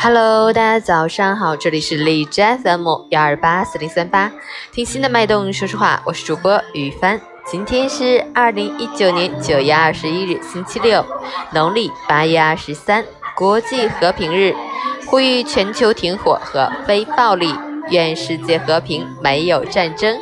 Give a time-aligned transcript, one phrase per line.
[0.00, 4.32] Hello，大家早上好，这里是荔枝 FM 幺二八四零三八，
[4.72, 7.20] 听心的脉动，说实话，我是主播雨帆。
[7.46, 11.04] 今天是二零一九年九月二十一日，星期六，
[11.52, 13.04] 农历八月二十三，
[13.36, 14.54] 国际和平日，
[15.06, 17.54] 呼吁全球停火和非暴力，
[17.90, 20.18] 愿世界和平，没有战争。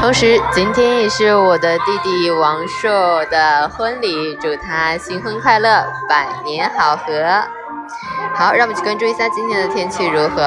[0.00, 7.04] 同时，今天也是我的弟弟王硕的婚礼，祝他新婚快乐，百年好合。
[8.34, 10.42] 好，让我们去关注一下今天的天气如何。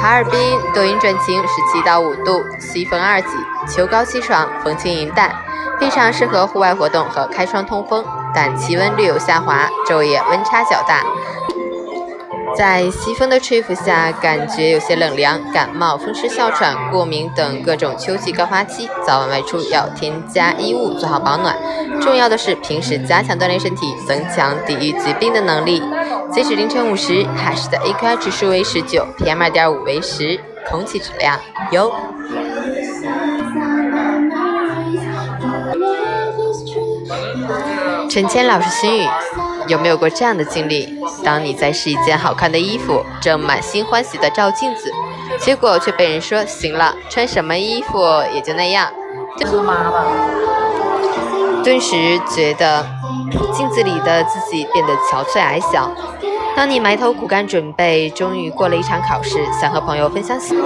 [0.00, 3.28] 哈尔滨多云转晴，十七到五度，西风二级，
[3.68, 5.30] 秋高气爽，风轻云淡，
[5.80, 11.02] 非常适合户外活动和开窗通风，但气温略有下滑，昼夜温差较大。
[12.56, 21.54] 在西风的吹拂下，感觉有些冷凉，感冒、风湿、哮喘、过敏等各种秋季高发期，早晚外出要添加衣物，做好保暖。
[22.00, 25.82] 重要的是，平时加强锻炼身体，增强抵御疾病的能力。
[26.32, 31.38] 截止凌晨五时，海市的 AQI 指数为十九，PM 二点五为十，空气质量
[31.72, 31.92] 优。
[38.08, 39.06] 陈谦老师心语。
[39.68, 40.98] 有没有过这样的经历？
[41.24, 44.92] 当你在试一件好看的衣服，正满心欢喜地照镜子，
[45.38, 47.98] 结果却被人说：“行了，穿什么衣服
[48.32, 48.88] 也就那样。”
[49.44, 50.04] 是妈吧。
[51.62, 51.96] 顿时
[52.28, 52.86] 觉得
[53.52, 55.90] 镜子里的自己变得憔悴矮小。
[56.54, 60.56] 当你埋头苦干准备，终于过了一场考试，想和朋友分享喜，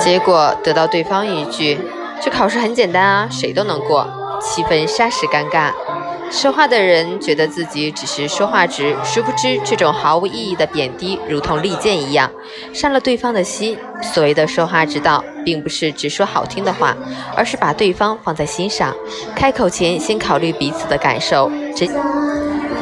[0.00, 1.78] 结果得到对方一句
[2.20, 4.06] ：“这考试很简单啊，谁都能过。”
[4.40, 5.72] 气氛霎时尴尬。
[6.30, 12.30] 说话的人觉得自己只是说话直，殊不知这种毫无意义的贬低，如同利剑一样，
[12.72, 13.76] 伤了对方的心。
[14.02, 16.96] 所谓的说话之道，并不是只说好听的话，
[17.34, 18.94] 而是把对方放在心上，
[19.34, 21.50] 开口前先考虑彼此的感受。
[21.74, 21.88] 真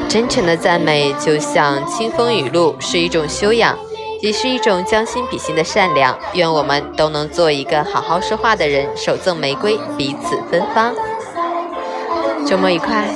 [0.09, 3.79] 真诚的赞美，就像清风雨露，是一种修养，
[4.21, 6.19] 也是一种将心比心的善良。
[6.35, 10.93] 愿我们都能做一个好好说话的人，手赠玫瑰，彼此芬芳。
[12.47, 13.09] 周末愉快。